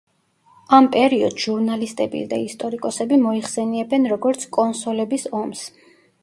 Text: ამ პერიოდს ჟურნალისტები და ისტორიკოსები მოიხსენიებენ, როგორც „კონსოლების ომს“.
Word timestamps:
ამ 0.77 0.85
პერიოდს 0.93 1.43
ჟურნალისტები 1.43 2.21
და 2.31 2.39
ისტორიკოსები 2.45 3.19
მოიხსენიებენ, 3.27 4.09
როგორც 4.15 4.47
„კონსოლების 4.59 5.29
ომს“. 5.43 5.63